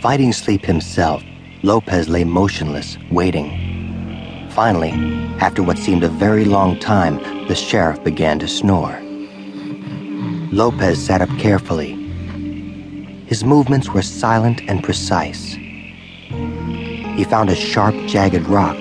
Fighting 0.00 0.32
sleep 0.32 0.64
himself, 0.64 1.24
Lopez 1.64 2.08
lay 2.08 2.22
motionless, 2.22 2.96
waiting. 3.10 4.48
Finally, 4.50 4.92
after 5.40 5.60
what 5.60 5.76
seemed 5.76 6.04
a 6.04 6.08
very 6.08 6.44
long 6.44 6.78
time, 6.78 7.16
the 7.48 7.56
sheriff 7.56 8.04
began 8.04 8.38
to 8.38 8.46
snore. 8.46 8.96
Lopez 10.52 11.04
sat 11.04 11.20
up 11.20 11.28
carefully. 11.40 11.94
His 13.26 13.42
movements 13.42 13.88
were 13.88 14.02
silent 14.02 14.60
and 14.68 14.84
precise. 14.84 15.54
He 15.54 17.24
found 17.24 17.50
a 17.50 17.56
sharp, 17.56 17.96
jagged 18.06 18.46
rock 18.46 18.76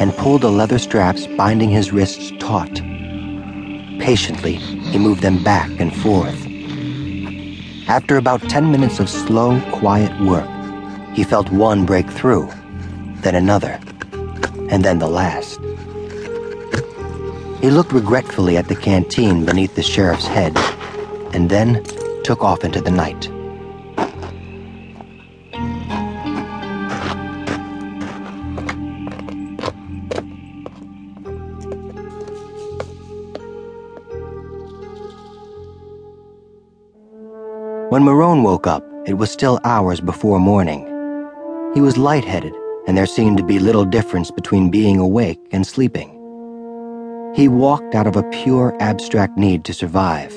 and 0.00 0.12
pulled 0.16 0.42
the 0.42 0.50
leather 0.50 0.80
straps 0.80 1.28
binding 1.28 1.70
his 1.70 1.92
wrists 1.92 2.32
taut. 2.40 2.74
Patiently, 4.00 4.56
he 4.56 4.98
moved 4.98 5.22
them 5.22 5.44
back 5.44 5.70
and 5.78 5.94
forth. 5.94 6.44
After 7.88 8.16
about 8.16 8.42
10 8.42 8.72
minutes 8.72 8.98
of 8.98 9.08
slow, 9.08 9.60
quiet 9.70 10.10
work, 10.20 10.48
he 11.16 11.24
felt 11.24 11.50
one 11.50 11.86
break 11.86 12.10
through, 12.10 12.46
then 13.22 13.34
another, 13.34 13.80
and 14.68 14.84
then 14.84 14.98
the 14.98 15.08
last. 15.08 15.58
He 17.62 17.70
looked 17.70 17.90
regretfully 17.90 18.58
at 18.58 18.68
the 18.68 18.76
canteen 18.76 19.46
beneath 19.46 19.74
the 19.74 19.82
sheriff's 19.82 20.26
head, 20.26 20.54
and 21.32 21.48
then 21.48 21.82
took 22.22 22.44
off 22.44 22.64
into 22.64 22.82
the 22.82 22.90
night. 22.90 23.30
When 37.88 38.02
Marone 38.02 38.42
woke 38.42 38.66
up, 38.66 38.84
it 39.06 39.14
was 39.14 39.30
still 39.30 39.58
hours 39.64 40.02
before 40.02 40.38
morning. 40.38 40.85
He 41.76 41.82
was 41.82 41.98
lightheaded, 41.98 42.54
and 42.86 42.96
there 42.96 43.04
seemed 43.04 43.36
to 43.36 43.44
be 43.44 43.58
little 43.58 43.84
difference 43.84 44.30
between 44.30 44.70
being 44.70 44.98
awake 44.98 45.38
and 45.52 45.66
sleeping. 45.66 46.08
He 47.34 47.48
walked 47.48 47.94
out 47.94 48.06
of 48.06 48.16
a 48.16 48.22
pure 48.30 48.74
abstract 48.80 49.36
need 49.36 49.62
to 49.66 49.74
survive. 49.74 50.32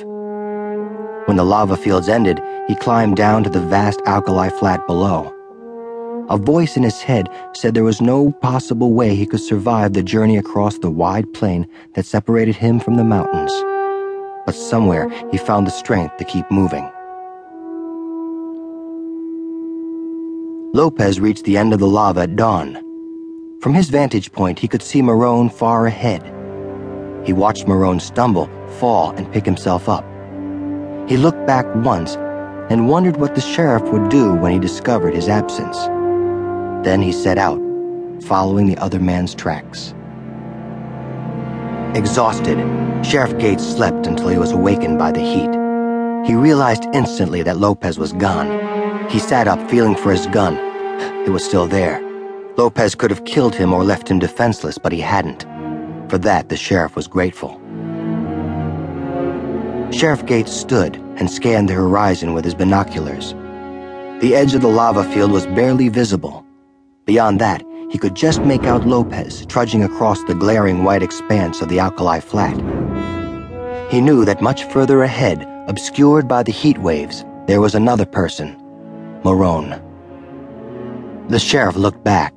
When 1.28 1.38
the 1.38 1.46
lava 1.46 1.78
fields 1.78 2.10
ended, 2.10 2.42
he 2.68 2.76
climbed 2.76 3.16
down 3.16 3.46
to 3.46 3.50
the 3.50 3.62
vast 3.62 4.02
alkali 4.06 4.50
flat 4.50 4.86
below. 4.86 5.34
A 6.30 6.36
voice 6.36 6.76
in 6.76 6.84
his 6.84 7.00
head 7.02 7.30
said 7.54 7.74
there 7.74 7.86
was 7.86 8.02
no 8.02 8.34
possible 8.42 8.92
way 8.92 9.16
he 9.16 9.26
could 9.26 9.40
survive 9.40 9.94
the 9.94 10.04
journey 10.04 10.36
across 10.36 10.78
the 10.80 10.92
wide 10.92 11.32
plain 11.34 11.66
that 11.94 12.06
separated 12.06 12.58
him 12.58 12.82
from 12.82 12.96
the 12.96 13.06
mountains. 13.06 13.54
But 14.46 14.56
somewhere 14.56 15.10
he 15.32 15.38
found 15.38 15.66
the 15.68 15.72
strength 15.72 16.18
to 16.18 16.26
keep 16.26 16.52
moving. 16.52 16.92
Lopez 20.72 21.20
reached 21.20 21.46
the 21.46 21.58
end 21.58 21.74
of 21.74 21.80
the 21.80 21.88
lava 21.88 22.22
at 22.22 22.36
dawn. 22.36 22.78
From 23.60 23.74
his 23.74 23.90
vantage 23.90 24.32
point, 24.32 24.60
he 24.60 24.68
could 24.68 24.84
see 24.84 25.02
Marone 25.02 25.52
far 25.52 25.88
ahead. 25.88 26.22
He 27.26 27.34
watched 27.34 27.66
Marone 27.66 28.00
stumble, 28.00 28.48
fall, 28.78 29.10
and 29.12 29.32
pick 29.34 29.46
himself 29.46 29.90
up. 29.90 30.06
He 31.10 31.18
looked 31.18 31.48
back 31.48 31.66
once 31.78 32.18
and 32.70 32.88
wondered 32.88 33.18
what 33.18 33.34
the 33.34 33.42
sheriff 33.42 33.82
would 33.92 34.10
do 34.10 34.36
when 34.36 34.52
he 34.52 34.60
discovered 34.60 35.16
his 35.16 35.28
absence. 35.28 35.76
Then 36.86 37.02
he 37.02 37.12
set 37.12 37.40
out, 37.40 37.60
following 38.22 38.68
the 38.68 38.78
other 38.78 39.00
man's 39.00 39.34
tracks. 39.34 39.96
Exhausted, 41.96 42.60
Sheriff 43.04 43.36
Gates 43.40 43.64
slept 43.64 44.06
until 44.06 44.28
he 44.28 44.38
was 44.38 44.52
awakened 44.52 45.00
by 45.00 45.12
the 45.12 45.20
heat. 45.20 45.50
He 46.28 46.36
realized 46.36 46.86
instantly 46.94 47.42
that 47.42 47.58
Lopez 47.58 47.98
was 47.98 48.14
gone. 48.14 48.79
He 49.10 49.18
sat 49.18 49.48
up, 49.48 49.70
feeling 49.72 49.96
for 49.96 50.12
his 50.12 50.28
gun. 50.28 50.56
It 51.26 51.30
was 51.30 51.44
still 51.44 51.66
there. 51.66 52.00
Lopez 52.58 52.94
could 52.94 53.10
have 53.10 53.26
killed 53.26 53.56
him 53.56 53.74
or 53.74 53.84
left 53.84 54.08
him 54.08 54.20
defenseless, 54.20 54.78
but 54.78 54.92
he 54.92 55.02
hadn't. 55.02 55.48
For 56.10 56.20
that, 56.20 56.50
the 56.50 56.58
sheriff 56.58 56.96
was 56.96 57.08
grateful. 57.08 57.60
Sheriff 59.92 60.26
Gates 60.28 60.52
stood 60.52 60.98
and 61.18 61.30
scanned 61.30 61.70
the 61.70 61.74
horizon 61.74 62.34
with 62.34 62.46
his 62.46 62.54
binoculars. 62.54 63.34
The 64.22 64.36
edge 64.36 64.54
of 64.54 64.62
the 64.62 64.68
lava 64.68 65.04
field 65.12 65.32
was 65.32 65.48
barely 65.48 65.90
visible. 65.90 66.46
Beyond 67.06 67.42
that, 67.42 67.64
he 67.90 67.98
could 67.98 68.16
just 68.16 68.42
make 68.42 68.66
out 68.66 68.86
Lopez 68.86 69.44
trudging 69.48 69.84
across 69.84 70.24
the 70.26 70.36
glaring 70.36 70.84
white 70.84 71.02
expanse 71.02 71.62
of 71.62 71.70
the 71.70 71.80
alkali 71.80 72.20
flat. 72.20 72.56
He 73.90 74.02
knew 74.02 74.24
that 74.26 74.44
much 74.44 74.66
further 74.66 75.02
ahead, 75.02 75.48
obscured 75.68 76.28
by 76.28 76.44
the 76.44 76.52
heat 76.52 76.78
waves, 76.78 77.26
there 77.48 77.62
was 77.62 77.74
another 77.74 78.06
person, 78.06 78.56
Marone. 79.24 79.82
The 81.30 81.40
sheriff 81.40 81.76
looked 81.76 82.04
back. 82.04 82.34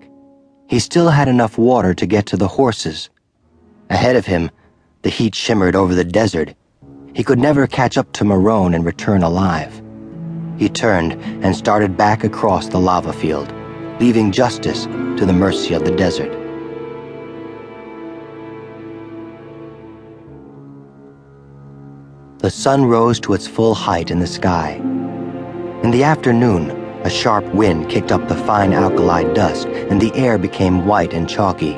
He 0.68 0.78
still 0.78 1.08
had 1.08 1.28
enough 1.28 1.56
water 1.56 1.94
to 1.94 2.06
get 2.06 2.26
to 2.26 2.36
the 2.36 2.48
horses. 2.48 3.08
Ahead 3.88 4.16
of 4.16 4.26
him, 4.26 4.50
the 5.02 5.10
heat 5.10 5.34
shimmered 5.34 5.76
over 5.76 5.94
the 5.94 6.04
desert. 6.04 6.54
He 7.14 7.22
could 7.22 7.38
never 7.38 7.66
catch 7.66 7.96
up 7.96 8.12
to 8.14 8.24
Marone 8.24 8.74
and 8.74 8.84
return 8.84 9.22
alive. 9.22 9.82
He 10.58 10.68
turned 10.68 11.12
and 11.44 11.54
started 11.54 11.96
back 11.96 12.24
across 12.24 12.68
the 12.68 12.80
lava 12.80 13.12
field, 13.12 13.52
leaving 14.00 14.32
justice 14.32 14.84
to 14.84 15.24
the 15.24 15.32
mercy 15.32 15.74
of 15.74 15.84
the 15.84 15.94
desert. 15.94 16.32
The 22.38 22.50
sun 22.50 22.86
rose 22.86 23.20
to 23.20 23.34
its 23.34 23.46
full 23.46 23.74
height 23.74 24.10
in 24.10 24.18
the 24.18 24.26
sky. 24.26 24.80
In 25.82 25.90
the 25.90 26.04
afternoon, 26.04 26.70
a 27.02 27.10
sharp 27.10 27.44
wind 27.54 27.90
kicked 27.90 28.12
up 28.12 28.28
the 28.28 28.36
fine 28.36 28.72
alkali 28.72 29.24
dust 29.34 29.66
and 29.66 30.00
the 30.00 30.14
air 30.14 30.38
became 30.38 30.86
white 30.86 31.12
and 31.12 31.28
chalky. 31.28 31.76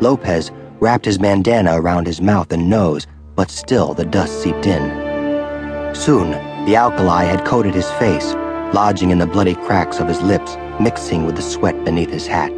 Lopez 0.00 0.50
wrapped 0.80 1.04
his 1.04 1.18
bandana 1.18 1.78
around 1.78 2.06
his 2.06 2.22
mouth 2.22 2.50
and 2.50 2.70
nose, 2.70 3.06
but 3.36 3.50
still 3.50 3.92
the 3.92 4.06
dust 4.06 4.42
seeped 4.42 4.64
in. 4.64 5.94
Soon, 5.94 6.30
the 6.64 6.76
alkali 6.76 7.24
had 7.24 7.44
coated 7.44 7.74
his 7.74 7.90
face, 7.92 8.32
lodging 8.72 9.10
in 9.10 9.18
the 9.18 9.26
bloody 9.26 9.54
cracks 9.54 10.00
of 10.00 10.08
his 10.08 10.22
lips, 10.22 10.56
mixing 10.80 11.26
with 11.26 11.36
the 11.36 11.42
sweat 11.42 11.84
beneath 11.84 12.10
his 12.10 12.26
hat. 12.26 12.52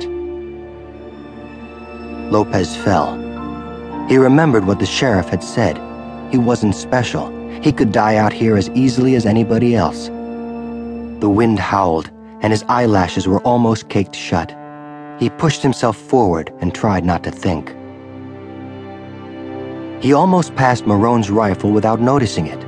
Lopez 2.31 2.77
fell. 2.77 3.17
He 4.09 4.17
remembered 4.17 4.65
what 4.65 4.79
the 4.79 4.87
sheriff 4.87 5.29
had 5.29 5.43
said. 5.43 5.77
He 6.31 6.39
wasn't 6.39 6.77
special. 6.77 7.33
He 7.63 7.73
could 7.73 7.91
die 7.91 8.15
out 8.15 8.33
here 8.33 8.57
as 8.57 8.71
easily 8.71 9.17
as 9.17 9.27
anybody 9.27 9.75
else. 9.75 10.09
The 11.23 11.31
wind 11.31 11.61
howled, 11.61 12.11
and 12.41 12.53
his 12.53 12.65
eyelashes 12.69 13.29
were 13.29 13.41
almost 13.43 13.89
caked 13.89 14.17
shut. 14.17 14.51
He 15.21 15.31
pushed 15.31 15.63
himself 15.63 15.97
forward 15.97 16.53
and 16.61 16.75
tried 16.75 17.05
not 17.05 17.23
to 17.23 17.31
think. 17.31 17.69
He 20.03 20.13
almost 20.15 20.57
passed 20.57 20.85
Marone's 20.85 21.31
rifle 21.31 21.71
without 21.71 22.01
noticing 22.01 22.49
it. 22.49 22.67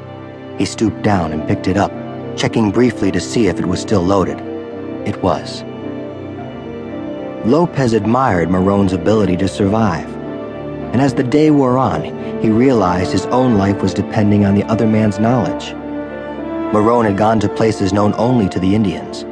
He 0.56 0.66
stooped 0.66 1.02
down 1.02 1.32
and 1.32 1.48
picked 1.48 1.66
it 1.66 1.76
up, 1.76 1.90
checking 2.36 2.70
briefly 2.70 3.10
to 3.10 3.18
see 3.18 3.48
if 3.48 3.58
it 3.58 3.66
was 3.66 3.80
still 3.80 4.02
loaded. 4.02 4.38
It 5.04 5.20
was. 5.20 5.64
Lopez 7.44 7.92
admired 7.92 8.50
Marone's 8.50 8.92
ability 8.92 9.36
to 9.38 9.48
survive. 9.48 10.08
And 10.92 11.02
as 11.02 11.14
the 11.14 11.24
day 11.24 11.50
wore 11.50 11.76
on, 11.76 12.04
he 12.40 12.50
realized 12.50 13.10
his 13.10 13.26
own 13.26 13.58
life 13.58 13.82
was 13.82 13.92
depending 13.92 14.44
on 14.44 14.54
the 14.54 14.64
other 14.66 14.86
man's 14.86 15.18
knowledge. 15.18 15.74
Marone 16.74 17.04
had 17.04 17.16
gone 17.16 17.38
to 17.38 17.48
places 17.48 17.92
known 17.92 18.12
only 18.14 18.48
to 18.48 18.58
the 18.58 18.74
Indians. 18.74 19.22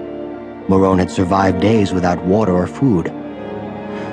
Marone 0.70 1.00
had 1.00 1.10
survived 1.10 1.60
days 1.60 1.92
without 1.92 2.24
water 2.24 2.52
or 2.52 2.68
food. 2.68 3.12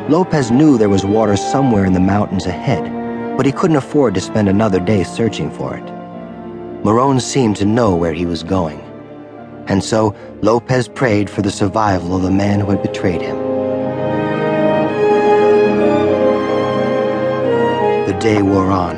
Lopez 0.10 0.50
knew 0.50 0.80
there 0.80 0.90
was 0.90 1.06
water 1.06 1.38
somewhere 1.38 1.86
in 1.86 1.94
the 1.94 2.00
mountains 2.00 2.48
ahead, 2.48 2.84
but 3.38 3.46
he 3.46 3.52
couldn't 3.52 3.76
afford 3.76 4.16
to 4.16 4.20
spend 4.20 4.50
another 4.50 4.80
day 4.80 5.04
searching 5.04 5.52
for 5.52 5.78
it. 5.78 5.84
Marone 6.84 7.22
seemed 7.22 7.56
to 7.58 7.66
know 7.66 7.96
where 7.96 8.14
he 8.14 8.26
was 8.26 8.42
going. 8.42 8.80
And 9.68 9.84
so 9.84 10.16
Lopez 10.42 10.88
prayed 10.88 11.30
for 11.30 11.44
the 11.44 11.52
survival 11.52 12.16
of 12.16 12.24
the 12.24 12.32
man 12.32 12.60
who 12.60 12.72
had 12.72 12.82
betrayed 12.82 13.22
him. 13.22 13.38
The 18.08 18.18
day 18.20 18.42
wore 18.42 18.72
on, 18.72 18.96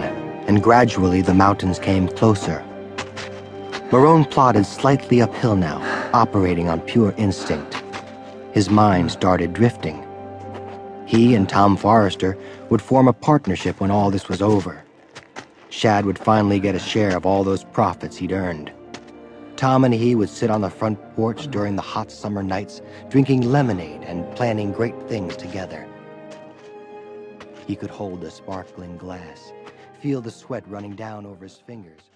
and 0.47 0.63
gradually 0.63 1.21
the 1.21 1.33
mountains 1.33 1.79
came 1.79 2.07
closer. 2.07 2.65
Marone 3.91 4.23
plodded 4.23 4.65
slightly 4.65 5.21
uphill 5.21 5.57
now, 5.57 5.81
operating 6.13 6.69
on 6.69 6.79
pure 6.79 7.13
instinct. 7.17 7.83
His 8.53 8.69
mind 8.69 9.11
started 9.11 9.51
drifting. 9.51 10.01
He 11.05 11.35
and 11.35 11.49
Tom 11.49 11.75
Forrester 11.75 12.37
would 12.69 12.81
form 12.81 13.09
a 13.09 13.13
partnership 13.13 13.81
when 13.81 13.91
all 13.91 14.09
this 14.09 14.29
was 14.29 14.41
over. 14.41 14.85
Shad 15.67 16.05
would 16.05 16.17
finally 16.17 16.57
get 16.57 16.73
a 16.73 16.79
share 16.79 17.17
of 17.17 17.25
all 17.25 17.43
those 17.43 17.65
profits 17.65 18.15
he'd 18.15 18.31
earned. 18.31 18.71
Tom 19.57 19.83
and 19.83 19.93
he 19.93 20.15
would 20.15 20.29
sit 20.29 20.49
on 20.49 20.61
the 20.61 20.69
front 20.69 20.97
porch 21.13 21.51
during 21.51 21.75
the 21.75 21.81
hot 21.81 22.13
summer 22.13 22.41
nights, 22.41 22.81
drinking 23.09 23.41
lemonade 23.41 24.03
and 24.03 24.23
planning 24.37 24.71
great 24.71 24.95
things 25.09 25.35
together. 25.35 25.85
He 27.67 27.75
could 27.75 27.89
hold 27.89 28.21
the 28.21 28.31
sparkling 28.31 28.95
glass, 28.95 29.51
feel 29.99 30.21
the 30.21 30.31
sweat 30.31 30.63
running 30.69 30.95
down 30.95 31.25
over 31.25 31.43
his 31.43 31.57
fingers. 31.57 32.10